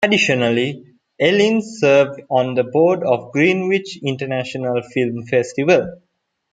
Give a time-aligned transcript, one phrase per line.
[0.03, 6.01] Additionally, Ellin serves on the board of the Greenwich International Film Festival.